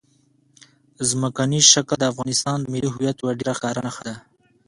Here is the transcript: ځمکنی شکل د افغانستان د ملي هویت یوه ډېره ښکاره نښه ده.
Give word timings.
ځمکنی 1.09 1.59
شکل 1.71 1.97
د 1.99 2.03
افغانستان 2.11 2.57
د 2.61 2.65
ملي 2.73 2.89
هویت 2.91 3.17
یوه 3.21 3.33
ډېره 3.39 3.53
ښکاره 3.57 3.81
نښه 3.87 4.03
ده. 4.07 4.15